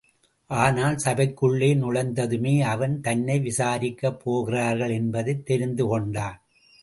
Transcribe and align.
ஆனால், 0.49 0.95
சபைக்குள்ளே 0.95 1.67
நுழைந்ததுமே 1.75 2.61
அவன் 2.61 3.01
தன்னை 3.01 3.39
விசாரிக்கப் 3.39 4.19
போகிறார்கள் 4.23 4.89
என்பதைத் 4.89 5.45
தெரிந்து 5.45 5.87
கொண்டான். 5.87 6.41